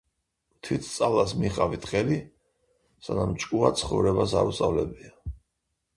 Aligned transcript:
„თვითსწავლას 0.67 1.33
მიჰყავით 1.41 1.85
ხელი, 1.91 2.17
სანამ 3.09 3.37
ჭკუა 3.45 3.73
ცხოვრებას 3.83 4.35
არ 4.41 4.51
უსწავლებია.” 4.55 5.17